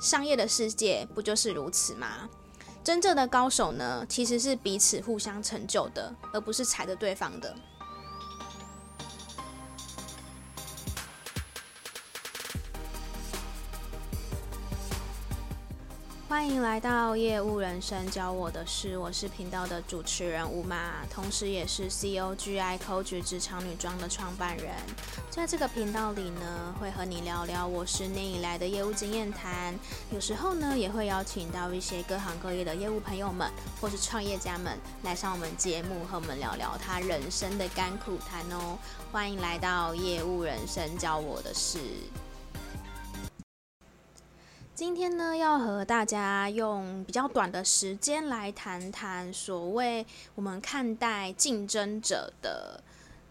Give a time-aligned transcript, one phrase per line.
[0.00, 2.28] 商业的世界不就是如此吗？
[2.82, 7.54] 真正的高手呢，其实是彼此互相成就的，而不是踩着对方的。
[16.30, 24.72] 欢迎来到业务人生教我的事，我是频道的主持人乌玛，同时也是 COGI Coach 职场女装的创办人。
[25.28, 29.74] 在这个频道里呢，会和你聊聊我十年以来的业务经验谈，
[30.12, 38.78] 有时候呢，也会邀请到一些各行各业的业务朋友们或是创业家们来上我们节目，和我们聊聊他人生的甘苦谈哦。
[39.10, 41.80] 欢迎来到业务人生教我的事。
[44.80, 52.82] 今天呢，要和大家用比较短的时间来谈谈所谓我们看待竞争者的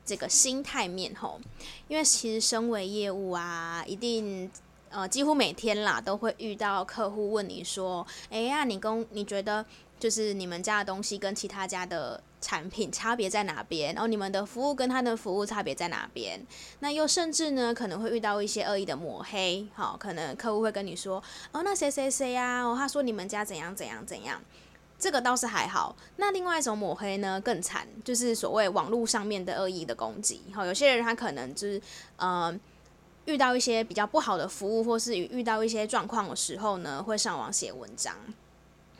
[0.06, 1.42] 这个心态面吼，
[1.88, 4.52] 因为其实身为业务啊，一定
[4.92, 9.66] 呃几乎每天啦都会遇到客户问你说，哎呀，你跟你觉得
[10.00, 12.22] 就是你们家的东西跟其他家的。
[12.42, 13.94] 产品差别在哪边？
[13.94, 16.40] 然后你们的服务跟他的服务差别在哪边？
[16.80, 19.68] 那又甚至呢，可能会遇到一些恶意的抹黑。
[19.74, 22.64] 好，可能客户会跟你说：“哦，那谁谁谁呀？
[22.64, 24.42] 哦，他说你们家怎样怎样怎样。”
[25.00, 25.96] 这个倒是还好。
[26.18, 30.42] 那另外一种抹黑呢，更惨，就是所谓网络上面的恶意的攻击。
[30.54, 31.82] 好，有些人他可能就是
[32.18, 32.54] 呃，
[33.24, 38.14] 遇到一些比较不好的服务，或是遇到一些状况的时候呢，会上网写文章。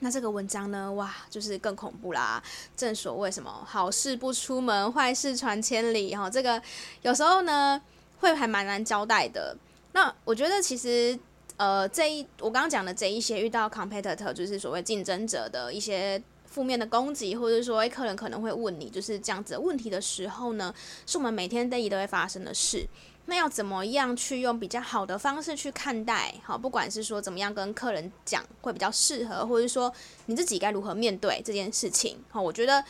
[0.02, 2.42] 那这个文章呢，哇，就是更恐怖啦！
[2.76, 6.62] 正所谓什么好事不出门，坏事传千里，哈，这个
[7.02, 7.82] 有时候呢
[8.20, 9.56] 会还蛮难交代的。
[9.92, 11.18] 那我觉得其实，
[11.58, 20.74] 呃，这一我刚刚讲的这一些遇到 competitor，就是所谓竞争者的一些负面的攻击，或者说，诶，客人可能会问你就是这样子的问题的时候呢，
[21.06, 22.88] 是我们每天 daily 都会发生的事。
[23.26, 26.34] 那要怎么样去用比较好的方式去看待？
[26.44, 29.94] 好，不管是说怎么样跟客人讲会比较适合，或者说
[30.26, 32.84] 你自己该如何面对这件事情，好，我觉得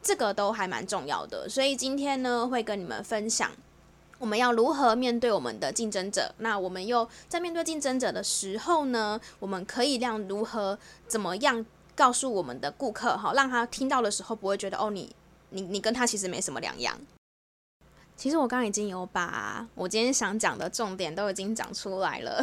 [0.00, 1.48] 这个都还蛮重要的。
[1.48, 3.50] 所以今天呢，会跟你们分享
[4.18, 6.32] 我们要如何面对我们的竞争者。
[6.38, 10.78] 那我们又在面对竞争者的时候呢，我们可以让如何
[11.08, 11.66] 怎么样
[12.00, 15.14] 告诉我们的顾客，哈，让他听到的时候不会觉得哦，你
[15.50, 16.98] 你你跟他其实没什么两样。
[18.16, 22.42] 其实我刚刚已经有把我今天想讲的重点都已经讲出来了。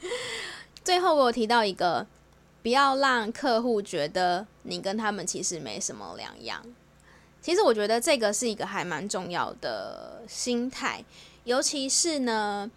[0.84, 2.06] 最后我有提到一个，
[2.62, 6.62] 不要让客户觉得你跟他们其实没什么两样。
[7.40, 11.02] 其实我觉得这个是一个还蛮重要的心态，
[11.44, 12.70] 尤其是呢，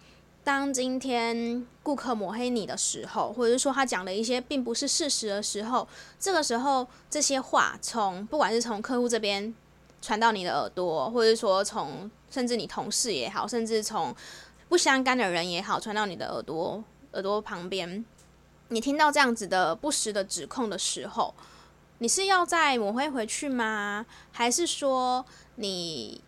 [0.43, 5.87] 当今天顾客抹黑你的时候，或者是说他讲了一些并不是事实的时候，
[6.19, 9.53] 这个时候这些话从不管是从客户这边。
[10.01, 14.15] 传到你的耳朵，或者说从甚至你同事也好，甚至从
[14.69, 18.05] 不相干的人也好，传到你的耳朵耳朵旁边，
[18.69, 21.33] 你听到这样子的不实的指控的时候，
[21.97, 24.05] 你是要再抹黑回去吗？
[24.31, 25.25] 还是说
[25.55, 26.21] 你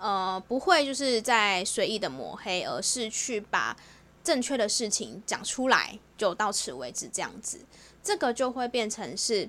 [0.00, 3.76] 呃不会就是在随意的抹黑，而是去把
[4.22, 7.60] 正确的事情讲出来，就到此为止这样子？
[8.02, 9.48] 这个就会变成是。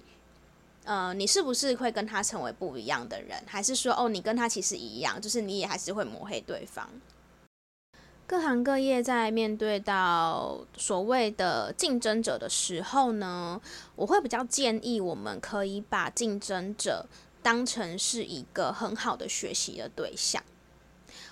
[0.88, 6.88] 呃，你是不是会跟他成为不一样的人，还是说，哦，你跟他其实一样，就是你也还是会抹黑对方？
[8.28, 13.60] 各行各业在面对到所谓的竞争者的时候呢，
[13.96, 17.08] 我会比较建议我们可以把竞争者
[17.46, 20.42] 当成是一个很好的学习的对象。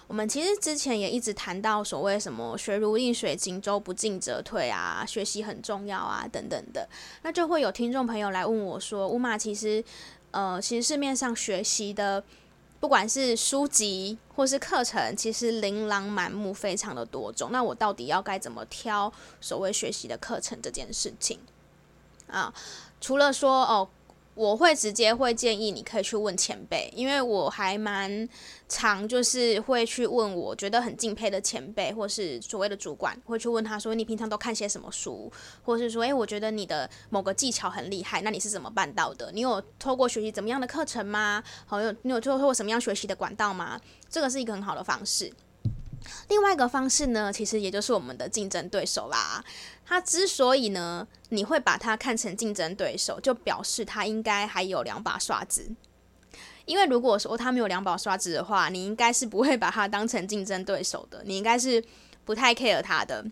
[0.06, 6.88] 我们其实之前也一直谈到所谓什么“学如逆水行舟，不进则退”啊，学习很重要啊，等等的。
[7.24, 9.84] 那就会有听众朋友来问我说：“乌玛，其实，
[10.30, 12.24] 呃，其实市面上学习的，
[12.80, 17.50] 不管是书籍或是课程，其实琳琅满目，非常的多种。
[17.52, 21.40] 那我到底要该怎么挑所谓学习的课程这件事情？
[22.28, 22.54] 啊，
[23.02, 23.90] 除了说哦。”
[24.36, 28.28] 我会直接会建议你可以去问前辈，因为我还蛮
[28.68, 35.32] 常就是会去问我觉得很敬佩的前辈，或是所谓的主管，会去问他说，你平常都看些什么书，
[35.64, 39.32] 或是说，诶，我觉得你的某个技巧很厉害，那你是怎么办到的？
[39.32, 41.44] 你有透过学习怎么样的课程吗？
[41.66, 43.80] 好，有你有透过什么样学习的管道吗？
[44.10, 45.32] 这个是一个很好的方式。
[46.30, 49.44] 另外一个方式呢，其实也就是我们的竞争对手啦。
[49.86, 55.70] 他之所以呢，你会把他看成竞争对手，就表示他应该还有两把刷子。
[56.66, 61.84] 因为如果说他没有两把刷子的话，你应该是不会把他当成竞争对手的，你应该是
[62.24, 63.26] 不太 care 他的。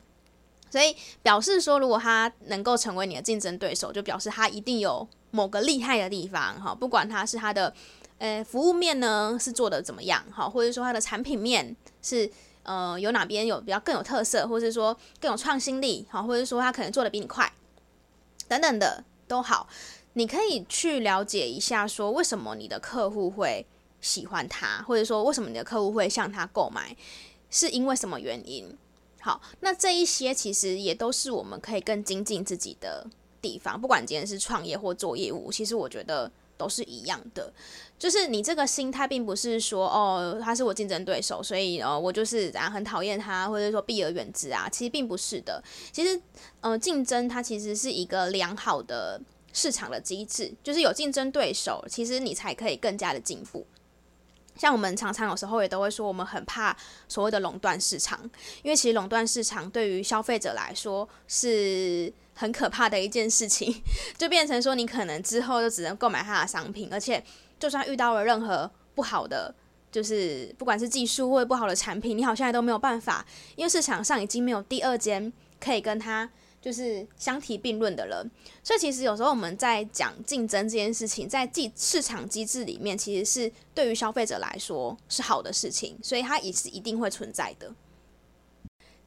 [0.70, 7.74] 所以表示说，如果他能够成为你的竞争对手，就表示他一定有某个厉害的地方哈，不管他是他的
[8.18, 12.30] 呃服务面呢是做得怎么样哈，或者说他的产品面是。
[12.64, 17.52] 呃有哪边有比较更有特色，或者是说更有创新力，好，或者说他可能做得比你快，
[18.48, 19.68] 等等的都好，
[20.14, 23.66] 你可以去了解一下，说为什么你的客户会
[24.00, 26.96] 喜欢他，或者说为什么你的客户会向他购买，
[27.50, 28.78] 是因为什么原因？
[29.20, 33.06] 好，那这一些其实也都是我们可以更精进自己的
[33.40, 36.32] 地方，不管今天是创业或做业务，其实我觉得
[36.62, 37.52] 都是一样的。
[37.98, 44.68] 就是你这个心态，并不是说哦，他是我竞争对手，所以呃，我就是啊很讨厌他，或者说避而远之啊。
[44.70, 45.64] 其实并不是的。
[45.92, 46.20] 其实
[46.62, 49.20] 呃，竞争它其实是一个良好的
[49.54, 53.66] 市场的机制，就是有竞争对手，其实你才可以更加的进步。
[54.58, 56.76] 像我们常常有时候也都会说，我们很怕
[57.08, 58.20] 所谓的垄断市场，
[58.64, 62.12] 因为其实垄断市场对于消费者来说是
[62.42, 63.84] 很可怕的一件事情，
[64.18, 67.24] 就变成说你可能之后就只能购买他的商品，而且
[67.60, 69.54] 就算遇到了任何不好的，
[69.92, 73.24] 就是不管是技术或者不好的产品，你好像也都没有办法，
[73.56, 76.28] 因为市场上已经没有第二间可以跟他。
[76.62, 78.24] 就是相提并论的了，
[78.64, 87.74] 所以其实有时候我们在讲竞争这件事情，在机市场机制里面，其实是对于消费者来说是好的事情，所以它也是一定会存在的。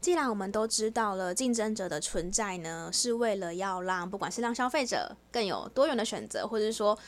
[0.04, 6.98] 既然我们都知道了竞争者的存在呢，是为了要让不管是让消费者更有多元的选择，或者是说，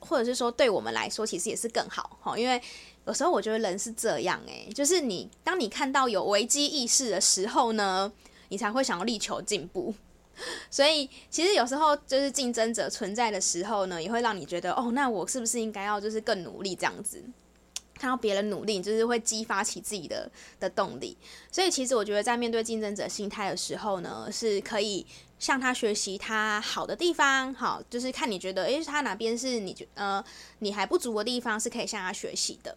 [0.00, 2.38] 或者是说对我们来说，其实也是更好哈。
[2.38, 2.60] 因为
[3.06, 8.12] 有时候我觉得人是这样诶，就是你当你看到有危机意识的时候呢，
[8.50, 9.94] 你才会想要力求进步，
[10.70, 17.24] 所以其实有时候就是竞争者存在的时候呢，也会让你觉得哦，那我是不是应该要就是更努力这样子？
[17.98, 21.16] 看到别人努力，就是会激发起自己的的动力。
[21.50, 25.04] 所以其实我觉得在面对竞争者心态的时候呢，是可以
[25.38, 30.22] 向他学习他好的地方，好，就是看你觉得诶，他哪边是你觉呃
[30.60, 32.76] 你还不足的地方，是可以向他学习的。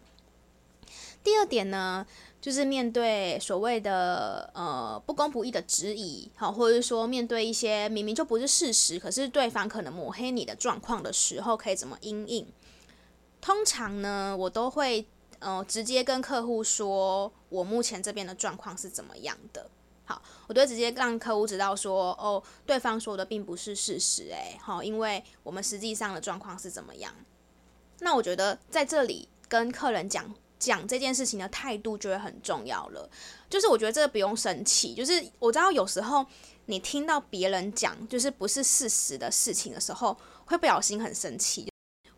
[1.21, 2.05] 第二点呢，
[2.39, 12.47] 就是面对所谓的呃不公不义的质疑，好，或者是说面对一些明明就不是事实，可是对方可能抹黑你的状况的时候，可以怎么应应？
[13.41, 15.05] 通常呢，我都会
[15.39, 19.69] 呃直接跟客户说，我目前这边的状况是怎么样的。
[20.05, 27.13] 好，我都会直接让客户知道说，哦，对方说的并不是事实，诶，好，因为我们实际上的状况是怎么样。
[27.99, 30.33] 那我觉得在这里跟客人讲。
[30.59, 33.09] 讲这件事情的态度就会很重要了，
[33.49, 36.25] 就是我觉得这个不用生气，就是我知道有时候
[36.65, 41.68] 你听到别人讲就是不是事实的事情的时候，会不小心很生气。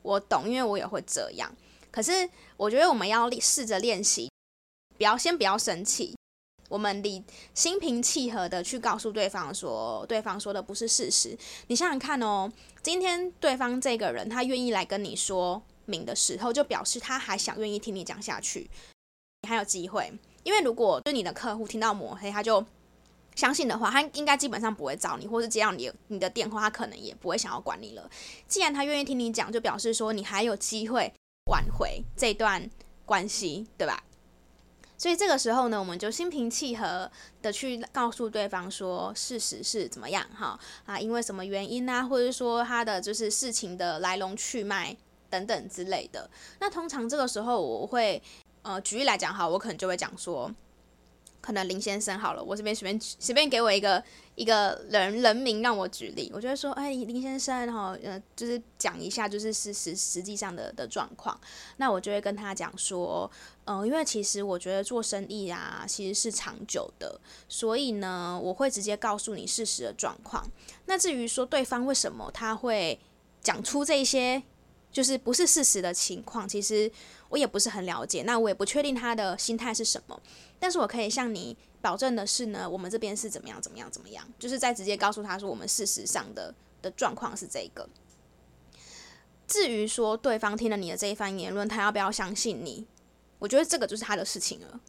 [0.02, 1.52] 我懂，因为我也会这样。
[1.92, 4.32] 可是我觉得我们要试着练习，
[4.98, 6.16] 不要先不要生气，
[6.70, 11.38] 我们理心平气和的去告诉对方说，对方说的不是事实。
[11.68, 12.52] 你想想看哦，
[12.82, 15.62] 今天对方这个人他愿意来跟你说。
[15.86, 18.70] 明的时候，就表示他还想愿意听你讲下去，
[19.42, 20.14] 你还有机会。
[20.44, 22.64] 因为如果对你的客户听到抹黑，他就
[23.36, 28.10] 相信的话，他应该基本上不会找你，或是接到你你的电话，他可能也不会想要管你了。
[28.48, 31.12] 既然他愿意听你讲，就表示说你还有机会
[31.46, 32.70] 挽回这段
[33.06, 34.04] 关系，对吧？
[34.98, 37.12] 所以这个时候呢，我们就心平气和
[37.42, 44.98] 的去告诉对方说事实是怎么样，哈啊，因为什么原因啊，或者说他的就是事情的来龙去脉。
[45.32, 46.30] 等等之类的，
[46.60, 48.22] 那通常这个时候我会，
[48.64, 50.54] 呃，举例来讲哈，我可能就会讲说，
[51.42, 54.02] 可能林先生好了，我这边随便随便给我一个
[54.36, 61.38] 一个人人名让我举例，我就会说，哎，林先生哈，呃，就是讲一下就是事实实际上的的状况，
[61.78, 63.30] 那我就会跟他讲说，
[63.66, 70.48] 呃，因为其实我觉得做生意啊，其实是长久的，所以呢，我会直接告诉你事实的状况。
[70.86, 73.00] 那至于说对方为什么他会
[73.42, 74.44] 讲出这些。
[74.92, 76.92] 就是不是事实的情况，其实
[77.30, 80.22] 我也不是很了解，那我也不确定他的心态是什么。
[80.60, 87.88] 但是我可以向你保证的是呢，我们这边是怎么样怎么样怎么样，就是在直接告诉他说我们事实上的的状况是这个。
[89.48, 92.86] 至于说对方听了你的这一番言论，他要不要相信你？
[93.40, 94.80] 我觉得这个就是他的事情了，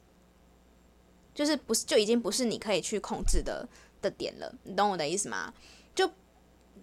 [1.35, 3.67] 就是不是就已经不是你可以去控制的
[4.03, 5.53] 的点了，你懂我的意思吗？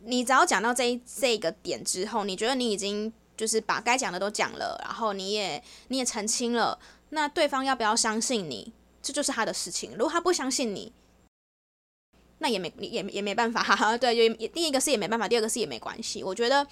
[0.03, 6.79] 你只要讲到这一这个点之后，你觉得你已经就是把该讲的都讲了，然后你也你也澄清了，
[7.10, 9.91] 那对方要不要相信你，这就是他的事情。
[9.91, 10.94] 如果他不相信你，
[12.39, 16.24] 那也没也也没办法，哈哈，对，也第一个是也没办法，第二个是也没关系。
[16.24, 16.65] 我觉得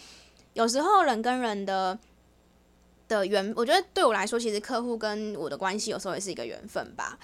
[0.53, 1.97] 有时候人跟人的
[3.07, 7.19] 的缘，我觉得对我来说，其实客户跟我的关系有时候也是一个缘分吧。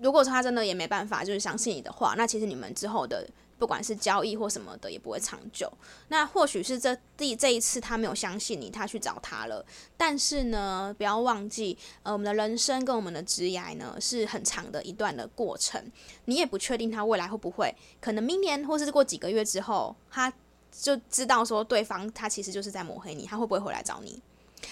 [0.00, 3.28] 如果说他真的也没办法，就是相信你的话，那其实你们之后的
[3.62, 5.72] 不管是交易或什么的也不会长久。
[6.08, 9.64] 那或许是这第这一次他没有相信你，他去找他了。
[9.96, 15.80] 但是呢，不要忘记，呃，我们的人生跟我们的职业呢是很长的一段的过程。
[16.24, 20.32] 你也不确定他未来会不会，可能明年或是过几个月之后，他
[20.72, 24.20] 就知道说对方他其实就是在抹黑你，他会不会回来找你？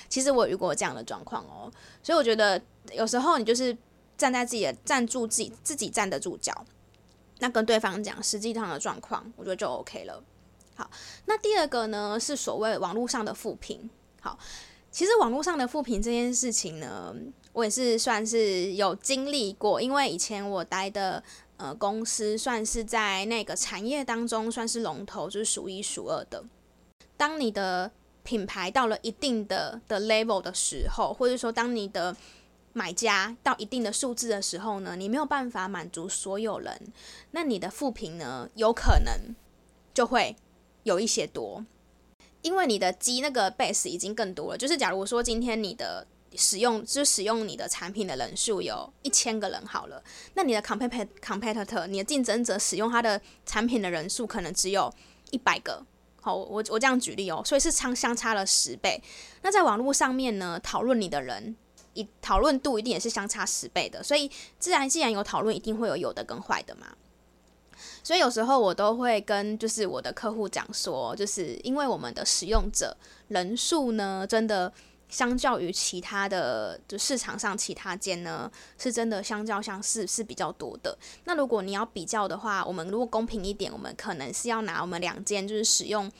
[0.09, 1.70] 其实我遇过这样的状况哦，
[2.02, 3.76] 所以我觉得有时候你就是。
[4.20, 6.52] 站在自己的站住自己自己站得住脚，
[7.40, 10.23] 那跟对方讲实际上的状况，我觉得就 OK 了。
[10.76, 10.90] 好，
[11.26, 13.90] 那第二个呢是所谓网络上的负评。
[14.20, 14.38] 好，
[14.90, 17.14] 其实网络上的负评这件事情呢，
[17.52, 21.23] 我也是算是有经历过，因为以前我待的
[21.56, 26.42] 呃公司算是在那个产业当中算是龙头，就是数一数二的。
[27.16, 27.90] 当你的
[28.23, 32.16] 品牌到了一定的的 level 的时候，或者说当你的
[32.72, 36.92] 买家到一定的数字的时候呢，你没有办法满足所有人，
[37.32, 39.34] 那你的负评呢，有可能
[39.92, 40.36] 就会
[40.84, 41.66] 有一些多，
[42.42, 44.56] 因为你的基那个 base 已经更多了。
[44.56, 50.00] 就是假如说今天你的使用，就使用你的产品的人数有一千个人好了，
[50.34, 54.92] 那你的 competitor competitor 你的竞争者使用他的产品的人数可能只有
[55.32, 55.84] 一百个。
[56.22, 59.02] 好，我我这样举例哦，所以是相相差了十倍。
[59.42, 61.56] 那在网络上面呢，讨论你的人。
[61.94, 66.87] 一讨论度一定也是相差十倍的，所以自然既然有讨论，一定会有有的跟坏的嘛。
[68.02, 72.97] 所以有时候我都会跟就是我的客户讲说，就是因为我们的使用者
[73.28, 74.73] 人数呢，真的
[75.09, 80.97] 相较于其他的就市场上其他间呢，是真的相较相似是比较多的。
[81.25, 86.11] 那如果你要比较的话，我们如果公平一点，我们可能是要拿我们两间就是使用。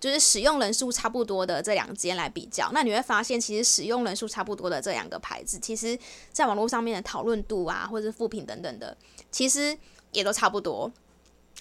[0.00, 5.98] 就是使用人数差不多的这两间来比较，那你会发现，其实使用人数差不多的这两个牌子，其实
[6.32, 8.96] 在网络上面的讨论度啊，或者是复评等等的，
[9.30, 9.76] 其实
[10.12, 10.90] 也都差不多。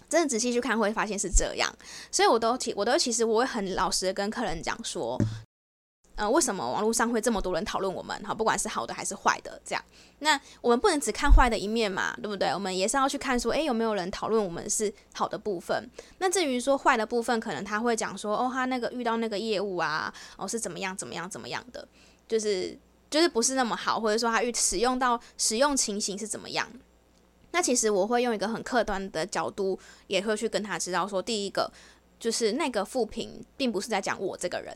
[0.09, 1.73] 真的仔细去看，会发现是这样。
[2.11, 5.19] 所以我都其我都其实我会很老实的跟客人讲说。
[6.17, 8.19] 呃，为什么网络上会这么多人讨论我们？
[8.23, 9.83] 哈，不管是好的还是坏的，这样。
[10.19, 12.49] 那我们不能只看坏的一面嘛，对不对？
[12.49, 15.87] 我们也是要去看说，诶，有没有人讨论我们是好的部分？
[16.17, 21.87] 那至于说坏的部分，可能他会讲说，哦，他那个遇到那个业务啊，哦，是怎么样怎么样怎么样的，
[22.27, 22.75] 就是
[23.11, 26.67] 就是不是那么好，或者说他遇使用到使用情形是怎么样？
[27.51, 31.71] 那其实我会用一个很客观的角度，也会去跟他知道说，第一个
[32.19, 34.75] 就是那个负评，并不是在讲我这个人。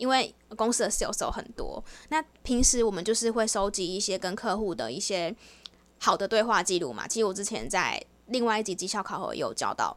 [0.00, 5.32] 因为公司的 sales 很多，那平时我们就是会收集一些跟客户的一些
[5.98, 7.06] 好的对话记录嘛。
[7.06, 9.94] 其实我之前在另外一集绩效考核有教到，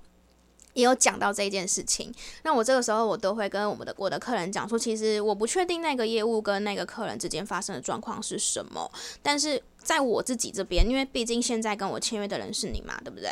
[0.73, 2.13] 也有讲到这件事情。
[2.43, 8.91] 那我这个时候我都会跟我们的我的客人讲说，其实我不确定那个业务跟那个客人之间发生的状况是什么，
[9.21, 13.31] 但是在我自己这边，因为毕竟现在跟我签约的人是你嘛，对不对？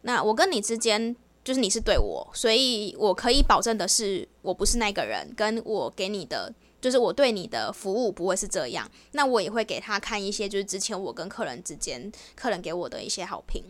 [0.00, 1.14] 那我跟你之间。
[1.46, 8.90] 就是你是对我，所以我可以保证的是，我不是那个人，跟我给你的，就是我对你的服务不会是这样。
[9.12, 13.62] 那我也会给他看一些，就是之前我跟客人之间，客人给我的一些好评。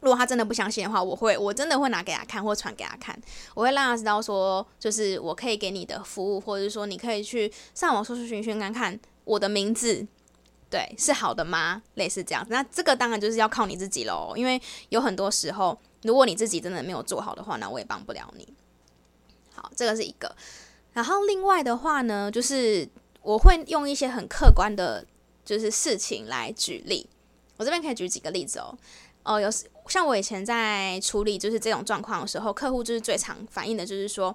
[0.00, 3.20] 如果他真的不相信的话，我会，我真的会拿给他看，或传给他看。
[3.54, 10.06] 我会让他知道说，就是我可以给你的服务，或者是说你可以去上网搜搜寻寻看看我的名字，
[10.70, 11.82] 对，是好的吗？
[11.96, 12.46] 类似这样。
[12.48, 15.78] 那这个当然就是要靠你自己喽，因为有很多时候。
[16.02, 18.46] 如果你自己真的没有做好的话，那我也帮不了你。
[19.54, 20.34] 好，这个是一个。
[20.92, 22.88] 然后另外的话呢，就是
[23.22, 25.06] 我会用一些很客观的，
[25.44, 27.08] 就是事情来举例。
[27.56, 28.76] 我这边可以举几个例子哦。
[29.24, 29.48] 哦，有
[29.86, 34.34] 像我以前在处理就是这种状况的时候，客户就是最常反映的就是说，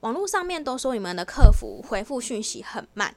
[0.00, 3.14] 网络上面都说你们的客服回复讯息很慢，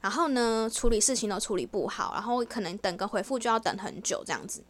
[0.00, 4.62] 然后呢，处理事情都处理不好，然后可能等个回复就要等很久这样子。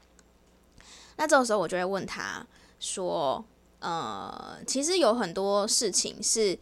[1.16, 2.46] 那这个时候我就会问他
[2.78, 3.44] 说
[3.80, 6.58] ：“呃，其实有很多事情是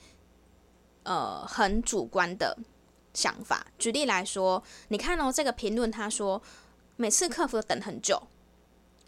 [1.02, 2.56] 呃很主观的
[3.12, 3.66] 想法。
[3.78, 6.40] 举例来说，你看哦，这个评论他说
[6.96, 8.22] 每次客服等很久。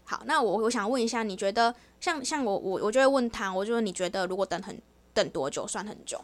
[0.03, 4.81] 好，那我我想问一下，你觉得像像我我我就会问他，我就说你觉得如果等很
[5.13, 6.21] 等多久算很久？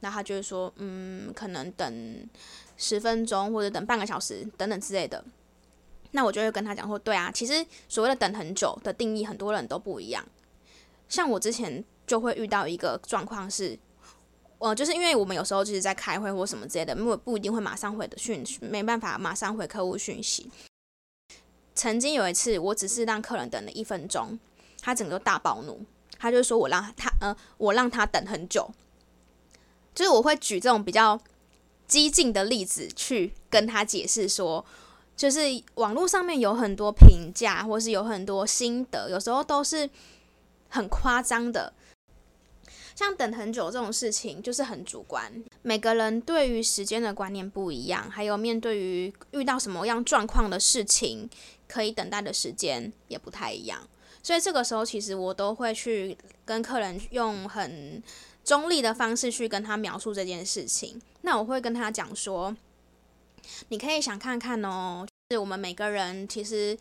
[0.00, 2.28] 那他就会说，嗯，可能等
[2.76, 5.24] 十分钟或者等半个小时等等之类的。”
[6.16, 10.24] 那我就会跟他讲说，对啊，其实所谓的等很久的定义，很多人都不一样。
[11.10, 13.78] 像我之前就会遇到一个状况是，
[14.56, 20.50] 呃，就是因为我们有时候就是在开会或什么之类的，不不一定会马上回的讯息，没办法马上回客户讯息。
[21.74, 24.38] 曾经有一次，我只是让客人等了一分钟，
[24.80, 25.84] 他整个大暴怒，
[26.18, 28.70] 他就说我让他，呃，我让他等很久，
[29.94, 31.20] 就是我会举这种比较
[31.86, 34.64] 激进的例子去跟他解释说。
[35.16, 35.40] 就是
[35.74, 39.88] 网络上面有很多评价，或是有很多心得，有时候都是
[40.68, 41.72] 很夸张的。
[42.94, 45.30] 像等很久这种事情，就是很主观，
[45.60, 51.28] 每个人对于时间的观念不一样，还有面对于遇到什么样状况的事情，
[51.68, 53.86] 可以等待的时间也不太一样。
[54.22, 58.02] 所以这个时候，其实我都会去跟客人用很
[58.42, 61.00] 中立的方式去跟他描述这件事情。
[61.20, 62.56] 那我会跟他讲说，
[63.68, 66.78] 你可以想看看哦，就是我们每个人其实。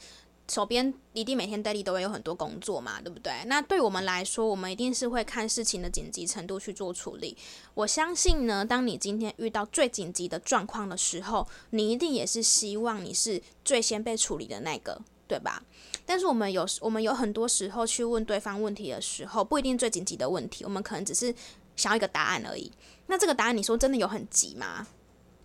[0.48, 3.34] 手边一定每天 daily 都会有很多工作嘛，对不对？
[3.48, 7.36] 那对我们来说，我们一定是会看事情的紧急程度去做处理。
[7.74, 15.64] 我相信呢，当你今天遇到最紧急的状况的时候，你一定也是希望你是最先被处理的那个，对吧？
[16.06, 21.34] 但是我们有时我们有很多时候去问对方问题的时候，不一定最紧急的问题，我们可能只是
[21.76, 22.72] 想要一个答案而已。
[23.08, 24.86] 那这个答案，你说真的有很急吗？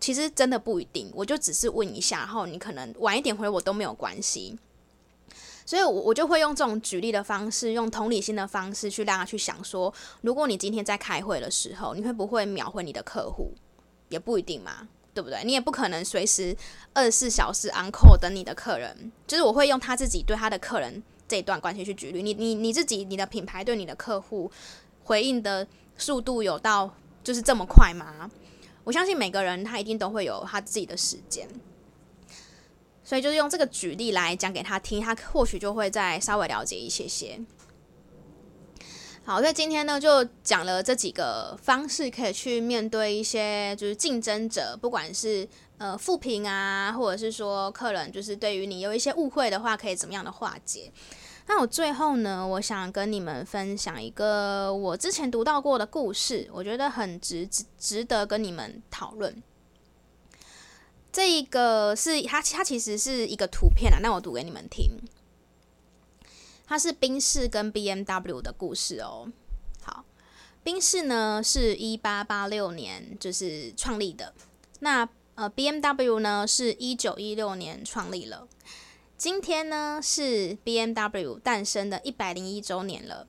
[0.00, 1.10] 其实真的不一定。
[1.14, 4.58] 我就只是问一下，然后你可能晚一点回我都没有关系。
[5.66, 9.92] 所以，我我就会用这种举例的方式，用同理心的方式去让他去想说，
[10.22, 13.52] 如果你今天在开会的时候，你会不会秒回你的客户？
[14.08, 15.44] 也不一定嘛，对不对？
[15.44, 16.56] 你也不可能随时
[16.92, 19.12] 二十四小时 on call 等你的客人。
[19.28, 22.20] 就是我会用他自己对他的客人这一段关系去举例。
[22.20, 24.50] 你你你自己，你的品牌对你的客户
[25.04, 25.64] 回应的
[25.96, 26.92] 速度有到
[27.22, 28.28] 就是这么快吗？
[28.84, 31.48] 我相信每个人他一定都会有他自己的时间。
[33.02, 37.40] 所以就是用这个举例来讲给他听，他或许就会再稍微了解一些些。
[39.24, 50.90] 好，所以今天呢就讲了这几个方式，可以去面对一些就是竞争者，不管是呃负评啊，或者是说客人就是对于你有一些误会的话，可以怎么样的化解。
[51.52, 59.42] 那我最后呢，我想跟你们分享一个我之前读到过的故事，我觉得很值值值得跟你们讨论。
[61.10, 63.98] 这一个是它，它其实是一个图片啊。
[64.00, 64.92] 那我读给你们听。
[66.68, 69.26] 它是宾士跟 BMW 的故事哦。
[69.82, 70.04] 好，
[70.62, 74.32] 宾士呢是一八八六年就是创立的。
[74.78, 78.46] 那呃，BMW 呢是一九一六年创立了。
[79.20, 83.28] 今天呢是 BMW 诞生的一百零一周年了。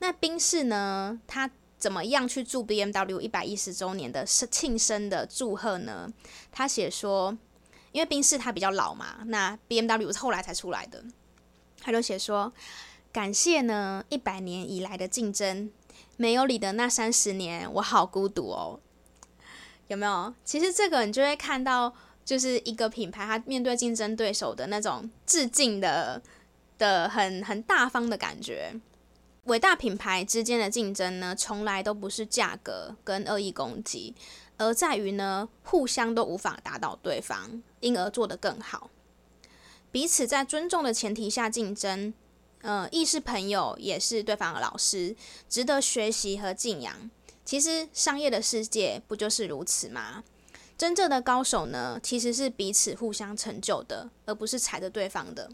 [0.00, 1.48] 那宾士呢，他
[1.78, 6.12] 怎么样去祝 BMW 一百一十周年的庆生的祝贺呢？
[6.50, 7.38] 他写说，
[7.92, 11.04] 因为宾士他比较老嘛，那 BMW 是后来才出来的，
[11.80, 12.52] 他就写说，
[13.12, 15.70] 感谢呢一百年以来的竞争，
[16.16, 18.80] 没有你的那三十年，我好孤独哦。
[19.86, 20.34] 有没有？
[20.44, 21.94] 其实这个你就会看到，
[22.24, 26.22] 就是一个品牌它面对竞争对手的那种致敬的
[26.78, 28.74] 的很很大方的感觉。
[29.44, 34.14] 伟大品牌之间的竞争呢，从来都不是价格跟恶意攻击，
[34.56, 38.88] 而在于呢，互相都无法打倒对方，因而做得更好。
[39.90, 42.14] 彼此在尊重的前提下竞争，
[42.60, 45.16] 呃，亦是朋友，也是对方的老师，
[45.48, 47.10] 值得学习和敬仰。
[47.44, 50.22] 其实商业的世界不就是如此吗？
[50.82, 55.48] 真正的高手呢，其实是彼此互相成就的，而不是踩着对方的。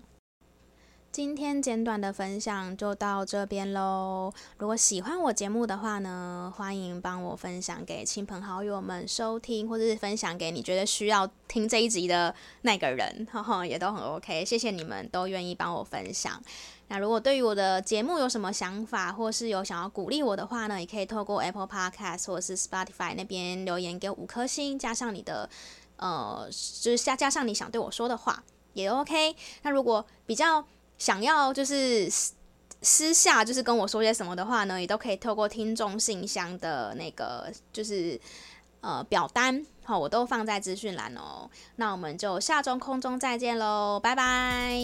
[1.10, 4.32] 今天简短的分享就到这边喽。
[4.58, 14.44] 如果喜欢我节目的话呢，欢迎帮我分享给亲朋好友们收听，或者是分享给你觉得需要听这一集的那个人，呵呵，也都很 OK。
[14.44, 16.40] 谢谢你们都愿意帮我分享。
[16.88, 25.48] 那如果对于我的节目有什么想法，或是有想要鼓励我的话呢，也可以透过 Apple Podcast 或是 Spotify 那边留言给五颗星，加上你的
[25.96, 26.46] 呃，
[26.80, 28.44] 就是加加上你想对我说的话
[28.74, 29.34] 也 OK。
[29.62, 30.64] 那如果比较
[30.98, 32.34] 想要就是私
[32.82, 38.20] 私下就是跟我说些什么的话呢，也都可以透过听众信箱的那个就是
[38.80, 41.48] 呃表单，好，我都放在资讯栏哦。
[41.76, 44.76] 那我们就下周空中再见喽，拜拜。